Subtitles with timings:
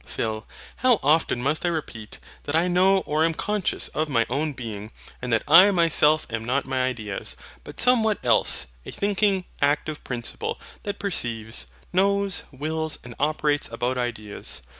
[0.03, 0.47] PHIL.
[0.77, 4.89] How often must I repeat, that I know or am conscious of my own being;
[5.21, 10.59] and that I MYSELF am not my ideas, but somewhat else, a thinking, active principle
[10.81, 14.63] that perceives, knows, wills, and operates about ideas.